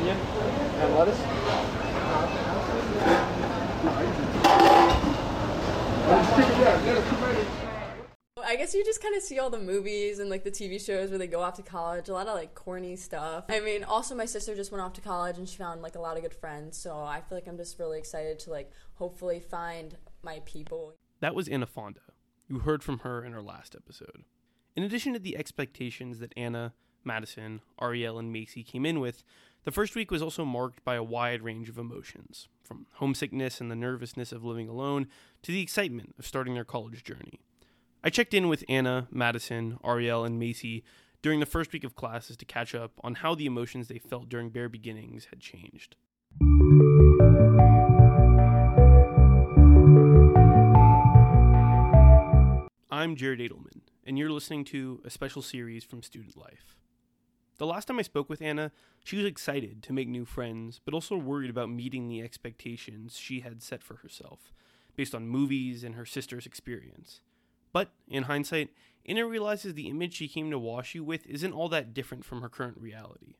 onion 0.00 0.16
and 0.16 0.94
lettuce. 0.94 1.20
I 8.42 8.56
guess 8.56 8.74
you 8.74 8.84
just 8.84 9.00
kind 9.00 9.14
of 9.14 9.22
see 9.22 9.38
all 9.38 9.50
the 9.50 9.60
movies 9.60 10.18
and 10.18 10.28
like 10.28 10.42
the 10.42 10.50
TV 10.50 10.84
shows 10.84 11.10
where 11.10 11.18
they 11.18 11.26
go 11.26 11.40
off 11.40 11.54
to 11.54 11.62
college, 11.62 12.08
a 12.08 12.12
lot 12.12 12.26
of 12.26 12.34
like 12.34 12.54
corny 12.54 12.96
stuff. 12.96 13.44
I 13.48 13.60
mean, 13.60 13.84
also 13.84 14.14
my 14.14 14.24
sister 14.24 14.56
just 14.56 14.72
went 14.72 14.82
off 14.82 14.92
to 14.94 15.00
college 15.00 15.38
and 15.38 15.48
she 15.48 15.56
found 15.56 15.82
like 15.82 15.94
a 15.94 16.00
lot 16.00 16.16
of 16.16 16.22
good 16.22 16.34
friends, 16.34 16.76
so 16.76 16.96
I 16.96 17.20
feel 17.20 17.36
like 17.36 17.46
I'm 17.46 17.56
just 17.56 17.78
really 17.78 17.98
excited 17.98 18.38
to 18.40 18.50
like 18.50 18.72
hopefully 18.94 19.38
find 19.38 19.96
my 20.22 20.40
people. 20.44 20.94
That 21.20 21.34
was 21.34 21.48
Anna 21.48 21.66
Fonda. 21.66 22.00
You 22.48 22.60
heard 22.60 22.82
from 22.82 23.00
her 23.00 23.24
in 23.24 23.34
our 23.34 23.42
last 23.42 23.76
episode. 23.76 24.24
In 24.74 24.82
addition 24.82 25.12
to 25.12 25.18
the 25.18 25.36
expectations 25.36 26.18
that 26.18 26.32
Anna, 26.36 26.72
Madison, 27.04 27.60
Ariel, 27.80 28.18
and 28.18 28.32
Macy 28.32 28.64
came 28.64 28.84
in 28.84 28.98
with, 29.00 29.22
the 29.64 29.70
first 29.70 29.94
week 29.94 30.10
was 30.10 30.22
also 30.22 30.44
marked 30.44 30.82
by 30.84 30.94
a 30.94 31.02
wide 31.02 31.42
range 31.42 31.68
of 31.68 31.76
emotions, 31.76 32.48
from 32.62 32.86
homesickness 32.94 33.60
and 33.60 33.70
the 33.70 33.76
nervousness 33.76 34.32
of 34.32 34.44
living 34.44 34.68
alone 34.68 35.06
to 35.42 35.52
the 35.52 35.60
excitement 35.60 36.14
of 36.18 36.26
starting 36.26 36.54
their 36.54 36.64
college 36.64 37.04
journey. 37.04 37.40
I 38.02 38.08
checked 38.08 38.32
in 38.32 38.48
with 38.48 38.64
Anna, 38.68 39.06
Madison, 39.10 39.78
Ariel, 39.84 40.24
and 40.24 40.38
Macy 40.38 40.82
during 41.20 41.40
the 41.40 41.46
first 41.46 41.72
week 41.74 41.84
of 41.84 41.94
classes 41.94 42.38
to 42.38 42.46
catch 42.46 42.74
up 42.74 42.92
on 43.04 43.16
how 43.16 43.34
the 43.34 43.44
emotions 43.44 43.88
they 43.88 43.98
felt 43.98 44.30
during 44.30 44.48
Bear 44.48 44.70
Beginnings 44.70 45.26
had 45.26 45.40
changed. 45.40 45.96
I'm 52.90 53.16
Jared 53.16 53.40
Adelman, 53.40 53.82
and 54.06 54.18
you're 54.18 54.30
listening 54.30 54.64
to 54.66 55.02
a 55.04 55.10
special 55.10 55.42
series 55.42 55.84
from 55.84 56.02
Student 56.02 56.36
Life. 56.36 56.79
The 57.60 57.66
last 57.66 57.88
time 57.88 57.98
I 57.98 58.02
spoke 58.02 58.30
with 58.30 58.40
Anna, 58.40 58.72
she 59.04 59.18
was 59.18 59.26
excited 59.26 59.82
to 59.82 59.92
make 59.92 60.08
new 60.08 60.24
friends, 60.24 60.80
but 60.82 60.94
also 60.94 61.18
worried 61.18 61.50
about 61.50 61.68
meeting 61.68 62.08
the 62.08 62.22
expectations 62.22 63.18
she 63.18 63.40
had 63.40 63.62
set 63.62 63.82
for 63.82 63.96
herself, 63.96 64.54
based 64.96 65.14
on 65.14 65.28
movies 65.28 65.84
and 65.84 65.94
her 65.94 66.06
sister's 66.06 66.46
experience. 66.46 67.20
But, 67.70 67.90
in 68.08 68.22
hindsight, 68.22 68.70
Anna 69.04 69.26
realizes 69.26 69.74
the 69.74 69.88
image 69.88 70.14
she 70.14 70.26
came 70.26 70.50
to 70.50 70.58
WashU 70.58 71.02
with 71.02 71.26
isn't 71.26 71.52
all 71.52 71.68
that 71.68 71.92
different 71.92 72.24
from 72.24 72.40
her 72.40 72.48
current 72.48 72.78
reality. 72.80 73.34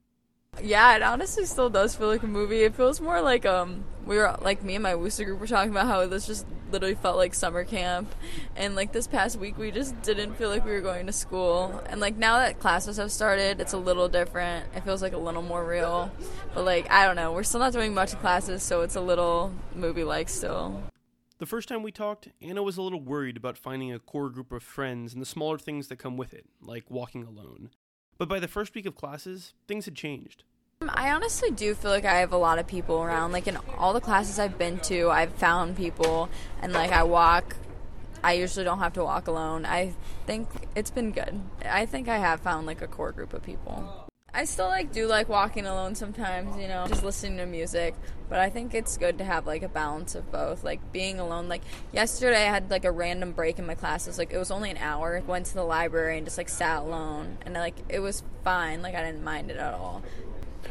Yeah, 0.63 0.97
it 0.97 1.03
honestly 1.03 1.47
still 1.47 1.71
does 1.71 1.95
feel 1.95 2.09
like 2.09 2.23
a 2.23 2.27
movie. 2.27 2.65
It 2.65 2.75
feels 2.75 3.01
more 3.01 3.23
like 3.23 3.47
um 3.47 3.85
we 4.05 4.19
were 4.19 4.37
like 4.43 4.63
me 4.63 4.75
and 4.75 4.83
my 4.83 4.93
WUSA 4.93 5.25
group 5.25 5.41
were 5.41 5.47
talking 5.47 5.71
about 5.71 5.87
how 5.87 6.07
this 6.07 6.27
just 6.27 6.45
literally 6.71 6.95
felt 6.95 7.17
like 7.17 7.35
summer 7.35 7.65
camp, 7.65 8.15
and 8.57 8.75
like 8.75 8.93
this 8.93 9.07
past 9.07 9.39
week 9.39 9.59
we 9.59 9.71
just 9.71 10.01
didn't 10.03 10.35
feel 10.35 10.49
like 10.49 10.65
we 10.65 10.73
were 10.73 10.81
going 10.81 11.07
to 11.07 11.13
school. 11.13 11.83
And 11.87 12.01
like 12.01 12.17
now 12.17 12.39
that 12.39 12.59
classes 12.59 12.97
have 12.97 13.13
started, 13.13 13.61
it's 13.61 13.73
a 13.73 13.79
little 13.79 14.09
different. 14.09 14.67
It 14.75 14.85
feels 14.85 15.03
like 15.03 15.13
a 15.13 15.19
little 15.19 15.43
more 15.43 15.65
real. 15.65 16.11
But 16.55 16.65
like 16.65 16.91
I 16.91 17.07
don't 17.07 17.17
know, 17.17 17.33
we're 17.33 17.43
still 17.43 17.61
not 17.61 17.73
doing 17.73 17.95
much 17.95 18.19
classes, 18.21 18.63
so 18.63 18.83
it's 18.83 18.97
a 18.97 19.01
little 19.01 19.53
movie 19.75 20.05
like 20.05 20.29
still. 20.29 20.83
The 21.39 21.47
first 21.47 21.71
time 21.71 21.83
we 21.83 21.91
talked, 21.91 22.29
Anna 22.43 22.63
was 22.63 22.77
a 22.77 22.83
little 22.83 23.01
worried 23.01 23.39
about 23.39 23.57
finding 23.57 23.91
a 23.91 23.99
core 23.99 24.29
group 24.29 24.53
of 24.53 24.63
friends 24.63 25.15
and 25.15 25.23
the 25.23 25.27
smaller 25.27 25.57
things 25.57 25.89
that 25.89 25.97
come 25.97 26.19
with 26.19 26.35
it, 26.35 26.45
like 26.61 26.91
walking 26.91 27.25
alone. 27.25 27.71
But 28.19 28.29
by 28.29 28.41
the 28.41 28.47
first 28.47 28.75
week 28.75 28.85
of 28.85 28.95
classes, 28.95 29.55
things 29.67 29.87
had 29.87 29.95
changed. 29.95 30.45
Um, 30.83 30.91
I 30.95 31.11
honestly 31.11 31.51
do 31.51 31.75
feel 31.75 31.91
like 31.91 32.07
I 32.07 32.21
have 32.21 32.33
a 32.33 32.39
lot 32.39 32.59
of 32.59 32.67
people 32.67 33.03
around. 33.03 33.33
Like 33.33 33.47
in 33.47 33.59
all 33.77 33.93
the 33.93 34.01
classes 34.01 34.39
I've 34.39 34.57
been 34.57 34.79
to, 34.81 35.11
I've 35.11 35.35
found 35.35 35.77
people, 35.77 36.31
and 36.63 36.73
like 36.73 36.91
I 36.91 37.03
walk. 37.03 37.55
I 38.25 38.33
usually 38.33 38.65
don't 38.65 38.79
have 38.79 38.95
to 38.95 39.05
walk 39.05 39.27
alone. 39.27 39.67
I 39.67 39.93
think 40.25 40.49
it's 40.75 40.91
been 40.91 41.13
good. 41.13 41.39
I 41.67 41.85
think 41.85 42.09
I 42.09 42.17
have 42.17 42.41
found 42.41 42.67
like 42.67 42.81
a 42.81 42.87
core 42.87 43.13
group 43.13 43.35
of 43.35 43.43
people. 43.43 44.09
I 44.33 44.45
still 44.47 44.69
like 44.69 44.91
do 44.91 45.07
like 45.07 45.29
walking 45.29 45.67
alone 45.67 45.97
sometimes, 45.97 46.57
you 46.57 46.67
know, 46.67 46.87
just 46.89 47.05
listening 47.05 47.37
to 47.37 47.47
music. 47.47 47.95
But 48.31 48.39
I 48.39 48.49
think 48.49 48.73
it's 48.73 48.97
good 48.97 49.19
to 49.19 49.25
have 49.25 49.47
like 49.47 49.63
a 49.63 49.69
balance 49.69 50.15
of 50.15 50.33
both. 50.33 50.65
Like 50.65 50.93
being 50.93 51.21
alone. 51.21 51.51
Like 51.51 51.63
yesterday, 51.93 52.47
I 52.47 52.51
had 52.51 52.71
like 52.71 52.87
a 52.87 52.91
random 52.91 53.33
break 53.33 53.59
in 53.59 53.67
my 53.67 53.75
classes. 53.75 54.17
Like 54.17 54.33
it 54.33 54.39
was 54.39 54.51
only 54.51 54.71
an 54.71 54.79
hour. 54.79 55.23
Went 55.27 55.45
to 55.47 55.55
the 55.55 55.65
library 55.65 56.17
and 56.17 56.27
just 56.27 56.39
like 56.39 56.49
sat 56.49 56.81
alone, 56.81 57.37
and 57.45 57.53
like 57.53 57.77
it 57.91 58.01
was 58.01 58.23
fine. 58.45 58.81
Like 58.81 58.95
I 58.95 59.05
didn't 59.05 59.25
mind 59.25 59.51
it 59.51 59.59
at 59.59 59.75
all. 59.75 60.03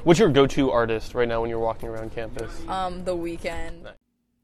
What's 0.04 0.20
your 0.20 0.30
go-to 0.30 0.72
artist 0.72 1.14
right 1.14 1.28
now 1.28 1.42
when 1.42 1.50
you're 1.50 1.60
walking 1.60 1.90
around 1.90 2.14
campus? 2.14 2.62
Um, 2.68 3.04
The 3.04 3.16
Weeknd. 3.16 3.94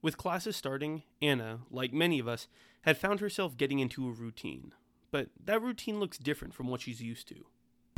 With 0.01 0.17
classes 0.17 0.55
starting, 0.55 1.03
Anna, 1.21 1.59
like 1.71 1.93
many 1.93 2.19
of 2.19 2.27
us, 2.27 2.47
had 2.81 2.97
found 2.97 3.19
herself 3.19 3.57
getting 3.57 3.79
into 3.79 4.07
a 4.07 4.11
routine. 4.11 4.73
But 5.11 5.29
that 5.43 5.61
routine 5.61 5.99
looks 5.99 6.17
different 6.17 6.53
from 6.53 6.67
what 6.67 6.81
she's 6.81 7.01
used 7.01 7.27
to. 7.29 7.45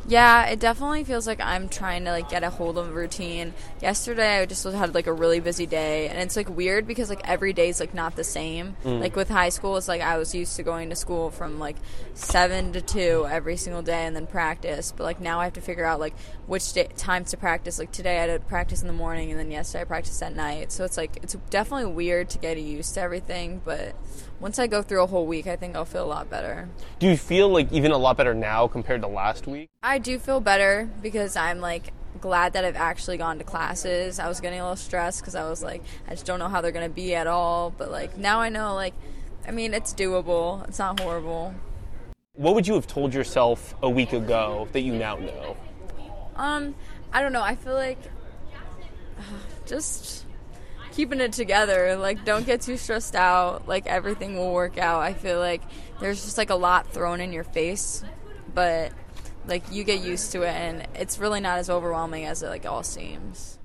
Yeah, 0.07 0.45
it 0.45 0.61
definitely 0.61 1.03
feels 1.03 1.27
like 1.27 1.41
I'm 1.41 1.67
trying 1.67 2.05
to 2.05 2.11
like 2.11 2.29
get 2.29 2.41
a 2.41 2.49
hold 2.49 2.77
of 2.77 2.87
a 2.87 2.91
routine. 2.93 3.53
Yesterday 3.81 4.39
I 4.39 4.45
just 4.45 4.63
had 4.63 4.95
like 4.95 5.05
a 5.05 5.11
really 5.11 5.41
busy 5.41 5.65
day 5.65 6.07
and 6.07 6.17
it's 6.17 6.37
like 6.37 6.49
weird 6.49 6.87
because 6.87 7.09
like 7.09 7.27
every 7.27 7.51
day 7.51 7.67
is 7.67 7.81
like 7.81 7.93
not 7.93 8.15
the 8.15 8.23
same. 8.23 8.77
Mm. 8.85 9.01
Like 9.01 9.17
with 9.17 9.27
high 9.27 9.49
school 9.49 9.75
it's 9.75 9.89
like 9.89 9.99
I 9.99 10.17
was 10.17 10.33
used 10.33 10.55
to 10.55 10.63
going 10.63 10.89
to 10.91 10.95
school 10.95 11.29
from 11.29 11.59
like 11.59 11.75
7 12.13 12.71
to 12.71 12.81
2 12.81 13.27
every 13.29 13.57
single 13.57 13.81
day 13.81 14.05
and 14.05 14.15
then 14.15 14.27
practice, 14.27 14.93
but 14.95 15.03
like 15.03 15.19
now 15.19 15.41
I 15.41 15.43
have 15.43 15.53
to 15.53 15.61
figure 15.61 15.83
out 15.83 15.99
like 15.99 16.17
which 16.45 16.71
day, 16.71 16.87
times 16.95 17.31
to 17.31 17.37
practice. 17.37 17.77
Like 17.77 17.91
today 17.91 18.17
I 18.17 18.27
had 18.27 18.41
to 18.41 18.47
practice 18.47 18.81
in 18.81 18.87
the 18.87 18.93
morning 18.93 19.31
and 19.31 19.37
then 19.37 19.51
yesterday 19.51 19.81
I 19.81 19.85
practiced 19.85 20.23
at 20.23 20.33
night. 20.33 20.71
So 20.71 20.85
it's 20.85 20.95
like 20.95 21.17
it's 21.21 21.35
definitely 21.49 21.91
weird 21.91 22.29
to 22.29 22.37
get 22.37 22.57
used 22.57 22.93
to 22.93 23.01
everything, 23.01 23.61
but 23.65 23.93
once 24.39 24.59
I 24.59 24.67
go 24.67 24.81
through 24.81 25.03
a 25.03 25.07
whole 25.07 25.25
week, 25.25 25.47
I 25.47 25.55
think 25.55 25.75
I'll 25.75 25.85
feel 25.85 26.05
a 26.05 26.07
lot 26.07 26.29
better. 26.29 26.69
Do 26.99 27.07
you 27.07 27.17
feel 27.17 27.49
like 27.49 27.71
even 27.71 27.91
a 27.91 27.97
lot 27.97 28.17
better 28.17 28.35
now 28.35 28.67
compared 28.67 29.01
to 29.01 29.07
last 29.07 29.47
week? 29.47 29.69
I 29.87 29.99
do 29.99 30.19
feel 30.19 30.41
better 30.41 30.89
because 31.01 31.37
I'm 31.37 31.61
like 31.61 31.93
glad 32.19 32.53
that 32.53 32.65
I've 32.65 32.75
actually 32.75 33.15
gone 33.15 33.37
to 33.37 33.45
classes. 33.45 34.19
I 34.19 34.27
was 34.27 34.41
getting 34.41 34.59
a 34.59 34.63
little 34.63 34.75
stressed 34.75 35.21
because 35.21 35.33
I 35.33 35.49
was 35.49 35.63
like, 35.63 35.81
I 36.09 36.11
just 36.11 36.25
don't 36.25 36.39
know 36.39 36.49
how 36.49 36.59
they're 36.59 36.73
gonna 36.73 36.89
be 36.89 37.15
at 37.15 37.25
all. 37.25 37.69
But 37.69 37.89
like 37.89 38.17
now 38.17 38.41
I 38.41 38.49
know, 38.49 38.75
like, 38.75 38.93
I 39.47 39.51
mean, 39.51 39.73
it's 39.73 39.93
doable. 39.93 40.67
It's 40.67 40.77
not 40.77 40.99
horrible. 40.99 41.55
What 42.33 42.53
would 42.53 42.67
you 42.67 42.73
have 42.73 42.85
told 42.85 43.13
yourself 43.13 43.75
a 43.81 43.89
week 43.89 44.11
ago 44.11 44.67
that 44.73 44.81
you 44.81 44.91
now 44.91 45.15
know? 45.15 45.55
Um, 46.35 46.75
I 47.13 47.21
don't 47.21 47.31
know. 47.31 47.41
I 47.41 47.55
feel 47.55 47.73
like 47.73 47.97
just 49.65 50.25
keeping 50.91 51.21
it 51.21 51.31
together. 51.31 51.95
Like, 51.95 52.25
don't 52.25 52.45
get 52.45 52.59
too 52.59 52.75
stressed 52.75 53.15
out. 53.15 53.69
Like, 53.69 53.87
everything 53.87 54.35
will 54.35 54.51
work 54.51 54.77
out. 54.77 55.01
I 55.01 55.13
feel 55.13 55.39
like 55.39 55.61
there's 56.01 56.25
just 56.25 56.37
like 56.37 56.49
a 56.49 56.55
lot 56.55 56.91
thrown 56.91 57.21
in 57.21 57.31
your 57.31 57.45
face, 57.45 58.03
but 58.53 58.91
like 59.47 59.63
you 59.71 59.83
get 59.83 60.01
used 60.01 60.31
to 60.33 60.43
it, 60.43 60.53
and 60.53 60.87
it's 60.95 61.19
really 61.19 61.39
not 61.39 61.59
as 61.59 61.69
overwhelming 61.69 62.25
as 62.25 62.43
it 62.43 62.49
like 62.49 62.65
all 62.65 62.83
seems. 62.83 63.59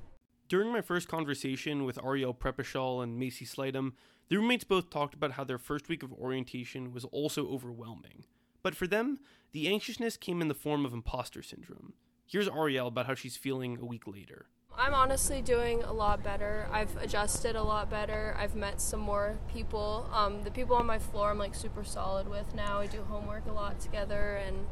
During 0.48 0.72
my 0.72 0.81
first 0.82 1.09
conversation 1.09 1.84
with 1.84 1.98
Ariel 2.04 2.34
Prepishal 2.34 3.03
and 3.03 3.19
Macy 3.19 3.47
Slightum, 3.47 3.92
the 4.28 4.37
roommates 4.37 4.65
both 4.65 4.91
talked 4.91 5.15
about 5.15 5.32
how 5.32 5.44
their 5.44 5.59
first 5.59 5.88
week 5.88 6.03
of 6.03 6.12
orientation 6.12 6.92
was 6.92 7.04
also 7.06 7.48
overwhelming. 7.48 8.25
But 8.62 8.75
for 8.75 8.87
them, 8.87 9.19
the 9.53 9.69
anxiousness 9.69 10.16
came 10.16 10.41
in 10.41 10.48
the 10.48 10.54
form 10.54 10.84
of 10.87 10.92
imposter 10.92 11.42
syndrome. 11.42 11.94
Here's 12.26 12.48
Ariel 12.48 12.88
about 12.88 13.06
how 13.06 13.15
she's 13.15 13.37
feeling 13.37 13.78
a 13.81 13.84
week 13.84 14.06
later. 14.06 14.47
I'm 14.76 14.94
honestly 14.94 15.42
doing 15.42 15.82
a 15.82 15.92
lot 15.92 16.22
better. 16.22 16.66
I've 16.72 16.97
adjusted 16.97 17.56
a 17.56 17.62
lot 17.62 17.91
better. 17.91 18.34
I've 18.38 18.54
met 18.54 18.81
some 18.81 19.00
more 19.00 19.38
people. 19.53 20.09
Um, 20.12 20.42
the 20.42 20.50
people 20.50 20.76
on 20.76 20.87
my 20.87 20.98
floor 20.98 21.31
I'm 21.31 21.38
like 21.38 21.54
super 21.54 21.84
solid 21.84 22.28
with 22.28 22.54
now. 22.54 22.81
We 22.81 22.88
do 22.88 23.03
homework 23.03 23.47
a 23.47 23.53
lot 23.53 23.81
together 23.81 24.37
and 24.47 24.66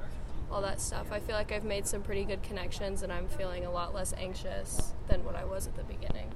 all 0.51 0.63
that 0.63 0.81
stuff. 0.81 1.13
I 1.13 1.21
feel 1.21 1.35
like 1.37 1.53
I've 1.53 1.65
made 1.65 1.87
some 1.87 2.03
pretty 2.03 2.25
good 2.25 2.43
connections 2.43 3.03
and 3.03 3.13
I'm 3.13 3.29
feeling 3.29 3.65
a 3.65 3.71
lot 3.71 3.95
less 3.95 4.13
anxious 4.15 4.93
than 5.09 5.25
what 5.25 5.37
I 5.37 5.45
was 5.45 5.67
at 5.67 5.77
the 5.77 5.85
beginning. 5.85 6.33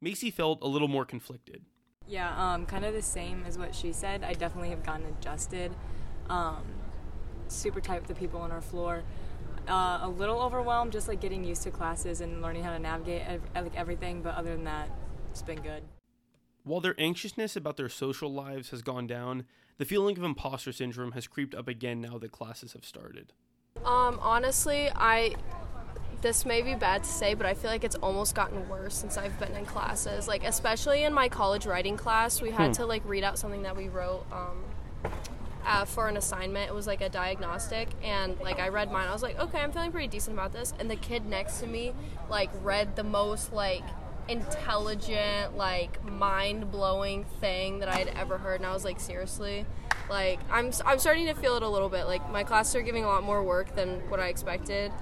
Macy 0.00 0.30
felt 0.30 0.58
a 0.62 0.66
little 0.66 0.88
more 0.88 1.04
conflicted. 1.04 1.62
Yeah, 2.06 2.34
um, 2.36 2.66
kind 2.66 2.84
of 2.84 2.92
the 2.92 3.02
same 3.02 3.44
as 3.46 3.56
what 3.56 3.74
she 3.74 3.92
said. 3.92 4.22
I 4.22 4.34
definitely 4.34 4.70
have 4.70 4.84
gotten 4.84 5.06
adjusted. 5.06 5.74
Um, 6.28 6.64
super 7.48 7.80
tight 7.80 8.00
with 8.00 8.08
the 8.08 8.14
people 8.14 8.40
on 8.40 8.50
our 8.52 8.60
floor. 8.60 9.02
Uh, 9.66 10.00
a 10.02 10.08
little 10.08 10.40
overwhelmed, 10.40 10.92
just 10.92 11.08
like 11.08 11.20
getting 11.20 11.42
used 11.42 11.62
to 11.62 11.70
classes 11.70 12.20
and 12.20 12.42
learning 12.42 12.62
how 12.62 12.72
to 12.72 12.78
navigate 12.78 13.22
ev- 13.26 13.40
like 13.54 13.74
everything. 13.76 14.20
But 14.20 14.34
other 14.34 14.54
than 14.54 14.64
that, 14.64 14.90
it's 15.30 15.40
been 15.40 15.60
good. 15.62 15.82
While 16.64 16.80
their 16.80 16.98
anxiousness 16.98 17.56
about 17.56 17.76
their 17.76 17.90
social 17.90 18.32
lives 18.32 18.70
has 18.70 18.80
gone 18.80 19.06
down, 19.06 19.44
the 19.76 19.84
feeling 19.84 20.16
of 20.16 20.24
imposter 20.24 20.72
syndrome 20.72 21.12
has 21.12 21.26
creeped 21.26 21.54
up 21.54 21.68
again 21.68 22.00
now 22.00 22.16
that 22.18 22.32
classes 22.32 22.72
have 22.72 22.86
started. 22.86 23.34
Um, 23.84 24.18
honestly, 24.22 24.88
I 24.94 25.34
this 26.22 26.46
may 26.46 26.62
be 26.62 26.74
bad 26.74 27.04
to 27.04 27.10
say, 27.10 27.34
but 27.34 27.44
I 27.44 27.52
feel 27.52 27.70
like 27.70 27.84
it's 27.84 27.96
almost 27.96 28.34
gotten 28.34 28.66
worse 28.66 28.94
since 28.94 29.18
I've 29.18 29.38
been 29.38 29.54
in 29.54 29.66
classes. 29.66 30.26
Like 30.26 30.42
especially 30.42 31.02
in 31.04 31.12
my 31.12 31.28
college 31.28 31.66
writing 31.66 31.98
class, 31.98 32.40
we 32.40 32.50
had 32.50 32.72
to 32.74 32.86
like 32.86 33.02
read 33.04 33.24
out 33.24 33.38
something 33.38 33.62
that 33.64 33.76
we 33.76 33.90
wrote 33.90 34.24
um, 34.32 34.64
uh, 35.66 35.84
for 35.84 36.08
an 36.08 36.16
assignment. 36.16 36.70
It 36.70 36.74
was 36.74 36.86
like 36.86 37.02
a 37.02 37.10
diagnostic, 37.10 37.88
and 38.02 38.40
like 38.40 38.58
I 38.58 38.68
read 38.68 38.90
mine. 38.90 39.06
I 39.06 39.12
was 39.12 39.22
like, 39.22 39.38
okay, 39.38 39.58
I'm 39.58 39.70
feeling 39.70 39.92
pretty 39.92 40.08
decent 40.08 40.34
about 40.34 40.54
this. 40.54 40.72
And 40.78 40.90
the 40.90 40.96
kid 40.96 41.26
next 41.26 41.60
to 41.60 41.66
me 41.66 41.92
like 42.30 42.48
read 42.62 42.96
the 42.96 43.04
most 43.04 43.52
like 43.52 43.84
intelligent, 44.28 45.56
like 45.56 46.02
mind 46.04 46.70
blowing 46.70 47.24
thing 47.40 47.80
that 47.80 47.88
I 47.88 47.96
had 47.96 48.08
ever 48.08 48.38
heard, 48.38 48.60
and 48.60 48.66
I 48.66 48.72
was 48.72 48.84
like, 48.84 49.00
seriously, 49.00 49.66
like 50.10 50.40
I'm 50.50 50.70
I'm 50.86 50.98
starting 50.98 51.26
to 51.26 51.34
feel 51.34 51.56
it 51.56 51.62
a 51.62 51.68
little 51.68 51.88
bit. 51.88 52.04
Like 52.06 52.28
my 52.30 52.44
classes 52.44 52.74
are 52.76 52.82
giving 52.82 53.04
a 53.04 53.08
lot 53.08 53.22
more 53.22 53.42
work 53.42 53.74
than 53.74 54.00
what 54.10 54.20
I 54.20 54.28
expected. 54.28 54.92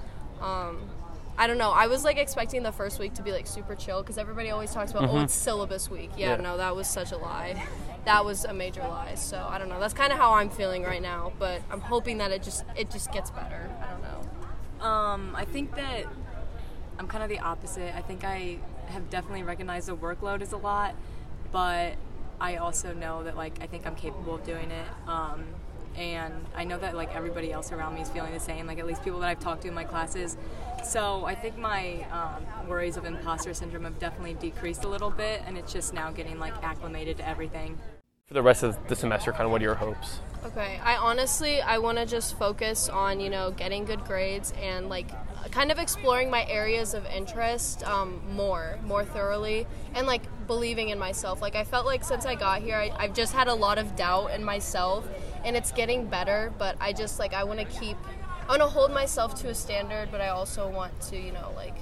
Um, 0.41 0.89
I 1.37 1.47
don't 1.47 1.57
know. 1.57 1.71
I 1.71 1.87
was 1.87 2.03
like 2.03 2.17
expecting 2.17 2.61
the 2.63 2.71
first 2.71 2.99
week 2.99 3.15
to 3.15 3.23
be 3.23 3.31
like 3.31 3.47
super 3.47 3.73
chill 3.75 4.01
because 4.01 4.17
everybody 4.17 4.51
always 4.51 4.71
talks 4.71 4.91
about 4.91 5.09
oh 5.09 5.19
it's 5.21 5.33
syllabus 5.33 5.89
week. 5.89 6.11
Yeah, 6.17 6.31
Yeah. 6.35 6.41
no, 6.41 6.57
that 6.57 6.75
was 6.75 6.87
such 6.87 7.11
a 7.11 7.17
lie. 7.17 7.63
That 8.05 8.25
was 8.25 8.43
a 8.45 8.53
major 8.53 8.81
lie. 8.81 9.15
So 9.15 9.43
I 9.49 9.57
don't 9.57 9.69
know. 9.69 9.79
That's 9.79 9.93
kind 9.93 10.11
of 10.11 10.19
how 10.19 10.33
I'm 10.33 10.49
feeling 10.49 10.83
right 10.83 11.01
now. 11.01 11.31
But 11.39 11.61
I'm 11.71 11.81
hoping 11.81 12.17
that 12.19 12.31
it 12.31 12.43
just 12.43 12.65
it 12.75 12.91
just 12.91 13.11
gets 13.11 13.31
better. 13.31 13.69
I 13.81 13.91
don't 13.91 14.01
know. 14.01 14.85
Um, 14.85 15.35
I 15.35 15.45
think 15.45 15.73
that 15.75 16.03
I'm 16.99 17.07
kind 17.07 17.23
of 17.23 17.29
the 17.29 17.39
opposite. 17.39 17.95
I 17.95 18.01
think 18.01 18.23
I 18.25 18.59
have 18.87 19.09
definitely 19.09 19.43
recognized 19.43 19.87
the 19.87 19.95
workload 19.95 20.41
is 20.41 20.51
a 20.51 20.57
lot, 20.57 20.95
but 21.51 21.95
I 22.39 22.57
also 22.57 22.93
know 22.93 23.23
that 23.23 23.37
like 23.37 23.61
I 23.61 23.67
think 23.67 23.85
I'm 23.87 23.95
capable 23.95 24.35
of 24.35 24.43
doing 24.43 24.71
it. 24.71 24.87
Um, 25.07 25.45
and 25.95 26.33
I 26.55 26.63
know 26.63 26.79
that 26.79 26.95
like 26.95 27.15
everybody 27.15 27.51
else 27.51 27.71
around 27.71 27.95
me 27.95 28.01
is 28.01 28.09
feeling 28.09 28.33
the 28.33 28.39
same. 28.39 28.65
Like 28.65 28.79
at 28.79 28.87
least 28.87 29.03
people 29.03 29.19
that 29.19 29.29
I've 29.29 29.39
talked 29.39 29.61
to 29.63 29.67
in 29.67 29.73
my 29.73 29.83
classes. 29.83 30.37
So 30.83 31.25
I 31.25 31.35
think 31.35 31.57
my 31.57 32.05
um, 32.11 32.67
worries 32.67 32.97
of 32.97 33.05
imposter 33.05 33.53
syndrome 33.53 33.83
have 33.83 33.99
definitely 33.99 34.33
decreased 34.33 34.83
a 34.83 34.87
little 34.87 35.11
bit, 35.11 35.41
and 35.45 35.57
it's 35.57 35.71
just 35.71 35.93
now 35.93 36.11
getting 36.11 36.39
like 36.39 36.53
acclimated 36.63 37.17
to 37.17 37.27
everything. 37.27 37.77
For 38.25 38.33
the 38.33 38.41
rest 38.41 38.63
of 38.63 38.87
the 38.87 38.95
semester, 38.95 39.31
kind 39.31 39.43
of 39.43 39.51
what 39.51 39.61
are 39.61 39.65
your 39.65 39.75
hopes? 39.75 40.19
Okay, 40.45 40.79
I 40.83 40.97
honestly 40.97 41.61
I 41.61 41.77
want 41.77 41.99
to 41.99 42.05
just 42.05 42.37
focus 42.37 42.89
on 42.89 43.19
you 43.19 43.29
know 43.29 43.51
getting 43.51 43.85
good 43.85 44.03
grades 44.03 44.53
and 44.61 44.89
like 44.89 45.09
kind 45.49 45.71
of 45.71 45.79
exploring 45.79 46.29
my 46.29 46.45
areas 46.47 46.93
of 46.93 47.05
interest 47.07 47.83
um, 47.83 48.21
more 48.31 48.79
more 48.85 49.03
thoroughly 49.03 49.67
and 49.93 50.07
like 50.07 50.23
believing 50.47 50.89
in 50.89 50.99
myself. 50.99 51.41
Like 51.41 51.55
I 51.55 51.63
felt 51.63 51.85
like 51.85 52.03
since 52.03 52.25
I 52.25 52.35
got 52.35 52.61
here, 52.61 52.75
I, 52.75 52.91
I've 52.97 53.13
just 53.13 53.33
had 53.33 53.47
a 53.47 53.53
lot 53.53 53.77
of 53.77 53.95
doubt 53.95 54.31
in 54.31 54.43
myself, 54.43 55.07
and 55.43 55.55
it's 55.55 55.71
getting 55.71 56.07
better. 56.07 56.53
But 56.57 56.77
I 56.79 56.93
just 56.93 57.19
like 57.19 57.33
I 57.33 57.43
want 57.43 57.59
to 57.59 57.65
keep 57.65 57.97
I 58.43 58.47
want 58.47 58.61
to 58.61 58.67
hold 58.67 58.91
myself 58.91 59.35
to 59.41 59.49
a 59.49 59.55
standard, 59.55 60.09
but 60.11 60.21
I 60.21 60.29
also 60.29 60.69
want 60.69 60.99
to 61.01 61.17
you 61.17 61.31
know 61.31 61.51
like 61.55 61.75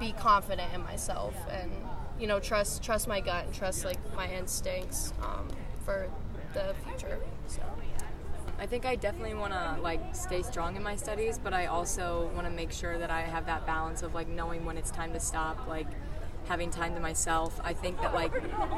be 0.00 0.12
confident 0.12 0.72
in 0.74 0.82
myself 0.82 1.34
and 1.50 1.70
you 2.18 2.26
know 2.26 2.40
trust 2.40 2.82
trust 2.82 3.08
my 3.08 3.20
gut 3.20 3.46
and 3.46 3.54
trust 3.54 3.84
like 3.84 3.98
my 4.16 4.32
instincts 4.32 5.12
um, 5.22 5.48
for 5.84 6.08
the 6.54 6.74
future. 6.84 7.18
So. 7.46 7.62
I 8.62 8.66
think 8.66 8.86
I 8.86 8.94
definitely 8.94 9.34
want 9.34 9.52
to 9.52 9.76
like 9.82 10.14
stay 10.14 10.42
strong 10.42 10.76
in 10.76 10.84
my 10.84 10.94
studies, 10.94 11.36
but 11.36 11.52
I 11.52 11.66
also 11.66 12.30
want 12.32 12.46
to 12.46 12.52
make 12.52 12.70
sure 12.70 12.96
that 12.96 13.10
I 13.10 13.22
have 13.22 13.46
that 13.46 13.66
balance 13.66 14.04
of 14.04 14.14
like 14.14 14.28
knowing 14.28 14.64
when 14.64 14.76
it's 14.76 14.92
time 14.92 15.12
to 15.14 15.18
stop, 15.18 15.66
like 15.66 15.88
having 16.44 16.70
time 16.70 16.94
to 16.94 17.00
myself. 17.00 17.60
I 17.64 17.72
think 17.72 18.00
that 18.02 18.14
like 18.14 18.32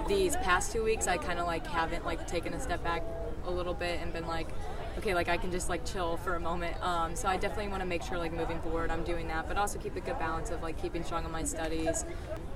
these 0.08 0.36
past 0.36 0.72
two 0.72 0.82
weeks, 0.82 1.06
I 1.06 1.18
kind 1.18 1.38
of 1.38 1.46
like 1.46 1.66
haven't 1.66 2.06
like 2.06 2.26
taken 2.26 2.54
a 2.54 2.60
step 2.60 2.82
back 2.82 3.04
a 3.44 3.50
little 3.50 3.74
bit 3.74 4.00
and 4.00 4.10
been 4.10 4.26
like, 4.26 4.48
okay, 4.96 5.14
like 5.14 5.28
I 5.28 5.36
can 5.36 5.50
just 5.50 5.68
like 5.68 5.84
chill 5.84 6.16
for 6.16 6.34
a 6.36 6.40
moment. 6.40 6.82
Um, 6.82 7.14
so 7.14 7.28
I 7.28 7.36
definitely 7.36 7.68
want 7.68 7.82
to 7.82 7.86
make 7.86 8.02
sure 8.02 8.16
like 8.16 8.32
moving 8.32 8.62
forward, 8.62 8.90
I'm 8.90 9.04
doing 9.04 9.28
that, 9.28 9.46
but 9.48 9.58
also 9.58 9.78
keep 9.78 9.96
a 9.96 10.00
good 10.00 10.18
balance 10.18 10.48
of 10.50 10.62
like 10.62 10.80
keeping 10.80 11.04
strong 11.04 11.26
on 11.26 11.30
my 11.30 11.44
studies 11.44 12.06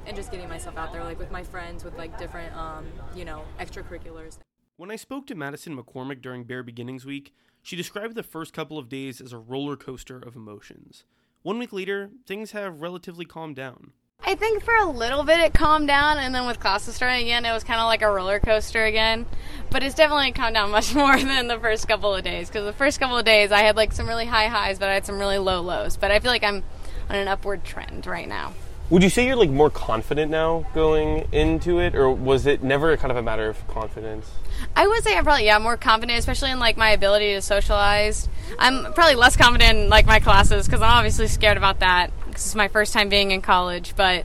and 0.06 0.16
just 0.16 0.30
getting 0.30 0.48
myself 0.48 0.78
out 0.78 0.94
there 0.94 1.04
like 1.04 1.18
with 1.18 1.30
my 1.30 1.42
friends 1.42 1.84
with 1.84 1.94
like 1.98 2.18
different 2.18 2.56
um, 2.56 2.86
you 3.14 3.26
know 3.26 3.42
extracurriculars. 3.60 4.38
When 4.78 4.92
I 4.92 4.96
spoke 4.96 5.26
to 5.26 5.34
Madison 5.34 5.76
McCormick 5.76 6.22
during 6.22 6.44
Bear 6.44 6.62
Beginnings 6.62 7.04
Week, 7.04 7.34
she 7.62 7.74
described 7.74 8.14
the 8.14 8.22
first 8.22 8.52
couple 8.52 8.78
of 8.78 8.88
days 8.88 9.20
as 9.20 9.32
a 9.32 9.36
roller 9.36 9.74
coaster 9.74 10.20
of 10.20 10.36
emotions. 10.36 11.02
One 11.42 11.58
week 11.58 11.72
later, 11.72 12.10
things 12.28 12.52
have 12.52 12.80
relatively 12.80 13.24
calmed 13.24 13.56
down. 13.56 13.90
I 14.24 14.36
think 14.36 14.62
for 14.62 14.76
a 14.76 14.88
little 14.88 15.24
bit 15.24 15.40
it 15.40 15.52
calmed 15.52 15.88
down, 15.88 16.18
and 16.18 16.32
then 16.32 16.46
with 16.46 16.60
classes 16.60 16.94
starting 16.94 17.24
again, 17.24 17.44
it 17.44 17.50
was 17.50 17.64
kind 17.64 17.80
of 17.80 17.86
like 17.86 18.02
a 18.02 18.08
roller 18.08 18.38
coaster 18.38 18.84
again. 18.84 19.26
But 19.68 19.82
it's 19.82 19.96
definitely 19.96 20.30
calmed 20.30 20.54
down 20.54 20.70
much 20.70 20.94
more 20.94 21.16
than 21.16 21.48
the 21.48 21.58
first 21.58 21.88
couple 21.88 22.14
of 22.14 22.22
days. 22.22 22.46
Because 22.46 22.64
the 22.64 22.72
first 22.72 23.00
couple 23.00 23.18
of 23.18 23.24
days, 23.24 23.50
I 23.50 23.62
had 23.62 23.74
like 23.74 23.92
some 23.92 24.06
really 24.06 24.26
high 24.26 24.46
highs, 24.46 24.78
but 24.78 24.88
I 24.88 24.94
had 24.94 25.04
some 25.04 25.18
really 25.18 25.38
low 25.38 25.60
lows. 25.60 25.96
But 25.96 26.12
I 26.12 26.20
feel 26.20 26.30
like 26.30 26.44
I'm 26.44 26.62
on 27.10 27.16
an 27.16 27.26
upward 27.26 27.64
trend 27.64 28.06
right 28.06 28.28
now. 28.28 28.54
Would 28.90 29.02
you 29.02 29.10
say 29.10 29.26
you're 29.26 29.36
like 29.36 29.50
more 29.50 29.68
confident 29.68 30.30
now 30.30 30.64
going 30.72 31.28
into 31.30 31.78
it, 31.78 31.94
or 31.94 32.10
was 32.10 32.46
it 32.46 32.62
never 32.62 32.96
kind 32.96 33.10
of 33.10 33.18
a 33.18 33.22
matter 33.22 33.46
of 33.46 33.68
confidence? 33.68 34.30
I 34.74 34.86
would 34.86 35.04
say 35.04 35.14
I'm 35.14 35.24
probably 35.24 35.44
yeah 35.44 35.58
more 35.58 35.76
confident, 35.76 36.18
especially 36.18 36.50
in 36.52 36.58
like 36.58 36.78
my 36.78 36.90
ability 36.90 37.34
to 37.34 37.42
socialize. 37.42 38.30
I'm 38.58 38.94
probably 38.94 39.14
less 39.14 39.36
confident 39.36 39.78
in 39.78 39.88
like 39.90 40.06
my 40.06 40.20
classes 40.20 40.66
because 40.66 40.80
I'm 40.80 40.90
obviously 40.90 41.26
scared 41.26 41.58
about 41.58 41.80
that. 41.80 42.10
This 42.32 42.46
is 42.46 42.54
my 42.54 42.68
first 42.68 42.94
time 42.94 43.10
being 43.10 43.30
in 43.30 43.42
college, 43.42 43.92
but 43.94 44.24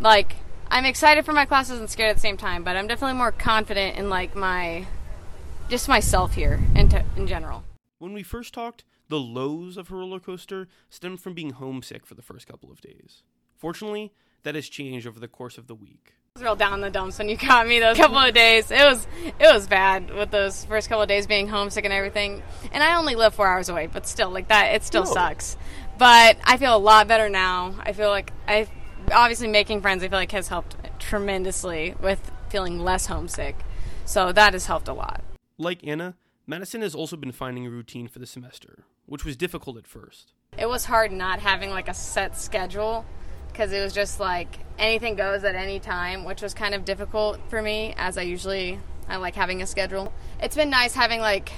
like 0.00 0.36
I'm 0.70 0.84
excited 0.84 1.24
for 1.24 1.32
my 1.32 1.46
classes 1.46 1.80
and 1.80 1.88
scared 1.88 2.10
at 2.10 2.16
the 2.16 2.20
same 2.20 2.36
time. 2.36 2.62
But 2.62 2.76
I'm 2.76 2.86
definitely 2.86 3.16
more 3.16 3.32
confident 3.32 3.96
in 3.96 4.10
like 4.10 4.36
my 4.36 4.86
just 5.70 5.88
myself 5.88 6.34
here 6.34 6.60
in, 6.74 6.90
t- 6.90 6.98
in 7.16 7.26
general. 7.26 7.64
When 8.00 8.12
we 8.12 8.22
first 8.22 8.52
talked, 8.52 8.84
the 9.08 9.18
lows 9.18 9.78
of 9.78 9.88
her 9.88 9.96
roller 9.96 10.20
coaster 10.20 10.68
stemmed 10.90 11.20
from 11.20 11.32
being 11.32 11.50
homesick 11.52 12.04
for 12.04 12.14
the 12.14 12.20
first 12.20 12.46
couple 12.46 12.70
of 12.70 12.82
days. 12.82 13.22
Fortunately, 13.64 14.12
that 14.42 14.54
has 14.56 14.68
changed 14.68 15.06
over 15.06 15.18
the 15.18 15.26
course 15.26 15.56
of 15.56 15.68
the 15.68 15.74
week. 15.74 16.12
I 16.36 16.38
was 16.38 16.42
real 16.42 16.54
down 16.54 16.74
in 16.74 16.80
the 16.82 16.90
dumps 16.90 17.18
when 17.18 17.30
you 17.30 17.36
got 17.38 17.66
me 17.66 17.80
those 17.80 17.96
couple 17.96 18.18
of 18.18 18.34
days. 18.34 18.70
It 18.70 18.84
was 18.84 19.06
it 19.24 19.54
was 19.54 19.66
bad 19.66 20.10
with 20.12 20.30
those 20.30 20.66
first 20.66 20.90
couple 20.90 21.00
of 21.00 21.08
days 21.08 21.26
being 21.26 21.48
homesick 21.48 21.86
and 21.86 21.94
everything. 21.94 22.42
And 22.72 22.82
I 22.82 22.96
only 22.96 23.14
live 23.14 23.32
four 23.34 23.46
hours 23.46 23.70
away, 23.70 23.86
but 23.86 24.06
still, 24.06 24.28
like 24.28 24.48
that, 24.48 24.74
it 24.74 24.82
still 24.82 25.04
No. 25.04 25.14
sucks. 25.14 25.56
But 25.96 26.36
I 26.44 26.58
feel 26.58 26.76
a 26.76 26.84
lot 26.90 27.08
better 27.08 27.30
now. 27.30 27.74
I 27.80 27.94
feel 27.94 28.10
like 28.10 28.34
I 28.46 28.68
obviously 29.10 29.48
making 29.48 29.80
friends. 29.80 30.04
I 30.04 30.08
feel 30.08 30.18
like 30.18 30.32
has 30.32 30.48
helped 30.48 30.76
tremendously 30.98 31.94
with 32.02 32.20
feeling 32.50 32.80
less 32.80 33.06
homesick. 33.06 33.56
So 34.04 34.30
that 34.30 34.52
has 34.52 34.66
helped 34.66 34.88
a 34.88 34.92
lot. 34.92 35.24
Like 35.56 35.86
Anna, 35.86 36.16
Madison 36.46 36.82
has 36.82 36.94
also 36.94 37.16
been 37.16 37.32
finding 37.32 37.66
a 37.66 37.70
routine 37.70 38.08
for 38.08 38.18
the 38.18 38.26
semester, 38.26 38.84
which 39.06 39.24
was 39.24 39.38
difficult 39.38 39.78
at 39.78 39.86
first. 39.86 40.34
It 40.58 40.68
was 40.68 40.84
hard 40.84 41.12
not 41.12 41.38
having 41.38 41.70
like 41.70 41.88
a 41.88 41.94
set 41.94 42.36
schedule 42.36 43.06
because 43.54 43.72
it 43.72 43.80
was 43.80 43.92
just 43.92 44.18
like 44.18 44.58
anything 44.78 45.14
goes 45.14 45.44
at 45.44 45.54
any 45.54 45.78
time, 45.78 46.24
which 46.24 46.42
was 46.42 46.52
kind 46.52 46.74
of 46.74 46.84
difficult 46.84 47.38
for 47.48 47.62
me 47.62 47.94
as 47.96 48.18
I 48.18 48.22
usually 48.22 48.80
I 49.08 49.16
like 49.16 49.36
having 49.36 49.62
a 49.62 49.66
schedule. 49.66 50.12
It's 50.42 50.56
been 50.56 50.70
nice 50.70 50.94
having 50.94 51.20
like 51.20 51.52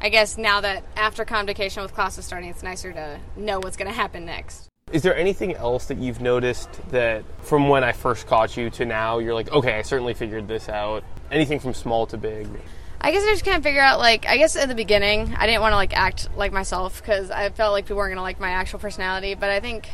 I 0.00 0.08
guess 0.08 0.36
now 0.36 0.62
that 0.62 0.84
after 0.96 1.24
convocation 1.24 1.82
with 1.82 1.94
classes 1.94 2.24
starting, 2.24 2.48
it's 2.48 2.62
nicer 2.62 2.92
to 2.92 3.20
know 3.36 3.60
what's 3.60 3.76
going 3.76 3.86
to 3.86 3.94
happen 3.94 4.24
next. 4.24 4.66
Is 4.90 5.02
there 5.02 5.14
anything 5.14 5.54
else 5.54 5.86
that 5.86 5.98
you've 5.98 6.20
noticed 6.20 6.68
that 6.90 7.22
from 7.40 7.68
when 7.68 7.84
I 7.84 7.92
first 7.92 8.26
caught 8.26 8.56
you 8.56 8.68
to 8.70 8.84
now, 8.84 9.20
you're 9.20 9.32
like, 9.32 9.52
okay, 9.52 9.78
I 9.78 9.82
certainly 9.82 10.12
figured 10.12 10.48
this 10.48 10.68
out? 10.68 11.04
Anything 11.30 11.60
from 11.60 11.72
small 11.72 12.06
to 12.08 12.16
big? 12.16 12.48
I 13.00 13.12
guess 13.12 13.22
I 13.22 13.32
just 13.32 13.44
can't 13.44 13.62
figure 13.62 13.80
out 13.80 14.00
like 14.00 14.26
I 14.26 14.38
guess 14.38 14.56
at 14.56 14.68
the 14.68 14.74
beginning 14.74 15.34
I 15.36 15.46
didn't 15.46 15.60
want 15.60 15.72
to 15.72 15.76
like 15.76 15.96
act 15.96 16.28
like 16.36 16.52
myself 16.52 17.00
because 17.00 17.30
I 17.30 17.50
felt 17.50 17.72
like 17.72 17.84
people 17.84 17.96
weren't 17.96 18.12
gonna 18.12 18.22
like 18.22 18.40
my 18.40 18.50
actual 18.50 18.78
personality. 18.78 19.34
But 19.34 19.50
I 19.50 19.60
think 19.60 19.88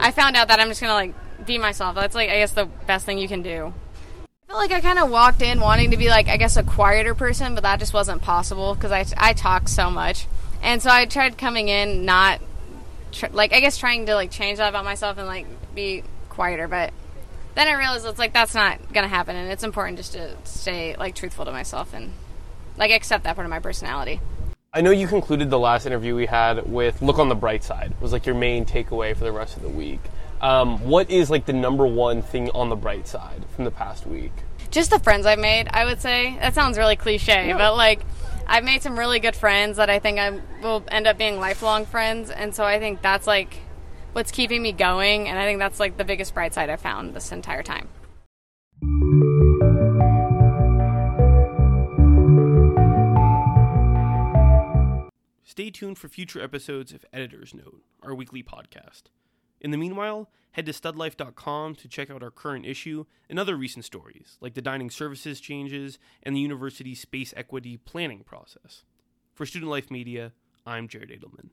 I 0.00 0.10
found 0.10 0.36
out 0.36 0.48
that 0.48 0.60
I'm 0.60 0.68
just 0.68 0.80
gonna 0.80 0.94
like 0.94 1.14
be 1.46 1.58
myself. 1.58 1.94
That's 1.94 2.14
like 2.14 2.30
I 2.30 2.34
guess 2.38 2.52
the 2.52 2.66
best 2.86 3.06
thing 3.06 3.18
you 3.18 3.28
can 3.28 3.42
do. 3.42 3.72
I 4.22 4.52
feel 4.52 4.56
like 4.56 4.72
I 4.72 4.80
kind 4.80 4.98
of 4.98 5.10
walked 5.10 5.42
in 5.42 5.60
wanting 5.60 5.90
to 5.92 5.96
be 5.96 6.08
like 6.08 6.28
I 6.28 6.36
guess 6.36 6.56
a 6.56 6.62
quieter 6.62 7.14
person, 7.14 7.54
but 7.54 7.62
that 7.62 7.78
just 7.78 7.94
wasn't 7.94 8.22
possible 8.22 8.74
because 8.74 8.92
I 8.92 9.04
I 9.16 9.32
talk 9.32 9.68
so 9.68 9.90
much, 9.90 10.26
and 10.62 10.82
so 10.82 10.90
I 10.90 11.06
tried 11.06 11.38
coming 11.38 11.68
in 11.68 12.04
not 12.04 12.40
tr- 13.12 13.26
like 13.32 13.52
I 13.52 13.60
guess 13.60 13.78
trying 13.78 14.06
to 14.06 14.14
like 14.14 14.30
change 14.30 14.58
that 14.58 14.68
about 14.68 14.84
myself 14.84 15.18
and 15.18 15.26
like 15.26 15.46
be 15.74 16.04
quieter, 16.28 16.68
but 16.68 16.92
then 17.54 17.68
I 17.68 17.72
realized 17.72 18.06
it's 18.06 18.18
like 18.18 18.32
that's 18.32 18.54
not 18.54 18.92
gonna 18.92 19.08
happen, 19.08 19.36
and 19.36 19.50
it's 19.50 19.64
important 19.64 19.98
just 19.98 20.12
to 20.12 20.36
stay 20.44 20.96
like 20.96 21.14
truthful 21.14 21.44
to 21.44 21.52
myself 21.52 21.92
and 21.94 22.12
like 22.76 22.90
accept 22.90 23.24
that 23.24 23.34
part 23.34 23.44
of 23.44 23.50
my 23.50 23.60
personality. 23.60 24.20
I 24.74 24.80
know 24.80 24.90
you 24.90 25.06
concluded 25.06 25.50
the 25.50 25.58
last 25.58 25.84
interview 25.84 26.16
we 26.16 26.24
had 26.24 26.66
with 26.66 27.02
look 27.02 27.18
on 27.18 27.28
the 27.28 27.34
bright 27.34 27.62
side 27.62 27.92
was 28.00 28.10
like 28.10 28.24
your 28.24 28.34
main 28.34 28.64
takeaway 28.64 29.14
for 29.14 29.24
the 29.24 29.30
rest 29.30 29.58
of 29.58 29.62
the 29.62 29.68
week. 29.68 30.00
Um, 30.40 30.78
what 30.88 31.10
is 31.10 31.28
like 31.28 31.44
the 31.44 31.52
number 31.52 31.86
one 31.86 32.22
thing 32.22 32.48
on 32.52 32.70
the 32.70 32.74
bright 32.74 33.06
side 33.06 33.44
from 33.54 33.64
the 33.64 33.70
past 33.70 34.06
week? 34.06 34.32
Just 34.70 34.88
the 34.88 34.98
friends 34.98 35.26
I've 35.26 35.38
made, 35.38 35.68
I 35.68 35.84
would 35.84 36.00
say. 36.00 36.38
That 36.40 36.54
sounds 36.54 36.78
really 36.78 36.96
cliche, 36.96 37.52
but 37.52 37.76
like 37.76 38.00
I've 38.46 38.64
made 38.64 38.82
some 38.82 38.98
really 38.98 39.20
good 39.20 39.36
friends 39.36 39.76
that 39.76 39.90
I 39.90 39.98
think 39.98 40.18
I 40.18 40.40
will 40.62 40.82
end 40.88 41.06
up 41.06 41.18
being 41.18 41.38
lifelong 41.38 41.84
friends, 41.84 42.30
and 42.30 42.54
so 42.54 42.64
I 42.64 42.78
think 42.78 43.02
that's 43.02 43.26
like 43.26 43.58
what's 44.14 44.30
keeping 44.30 44.62
me 44.62 44.72
going, 44.72 45.28
and 45.28 45.38
I 45.38 45.44
think 45.44 45.58
that's 45.58 45.80
like 45.80 45.98
the 45.98 46.04
biggest 46.04 46.32
bright 46.32 46.54
side 46.54 46.70
I've 46.70 46.80
found 46.80 47.12
this 47.12 47.30
entire 47.30 47.62
time. 47.62 47.90
Stay 55.52 55.70
tuned 55.70 55.98
for 55.98 56.08
future 56.08 56.42
episodes 56.42 56.94
of 56.94 57.04
Editor's 57.12 57.52
Note, 57.52 57.82
our 58.02 58.14
weekly 58.14 58.42
podcast. 58.42 59.10
In 59.60 59.70
the 59.70 59.76
meanwhile, 59.76 60.30
head 60.52 60.64
to 60.64 60.72
studlife.com 60.72 61.74
to 61.74 61.88
check 61.88 62.08
out 62.08 62.22
our 62.22 62.30
current 62.30 62.64
issue 62.64 63.04
and 63.28 63.38
other 63.38 63.54
recent 63.54 63.84
stories, 63.84 64.38
like 64.40 64.54
the 64.54 64.62
dining 64.62 64.88
services 64.88 65.42
changes 65.42 65.98
and 66.22 66.34
the 66.34 66.40
university's 66.40 67.02
space 67.02 67.34
equity 67.36 67.76
planning 67.76 68.24
process. 68.24 68.84
For 69.34 69.44
Student 69.44 69.70
Life 69.70 69.90
Media, 69.90 70.32
I'm 70.64 70.88
Jared 70.88 71.10
Edelman. 71.10 71.50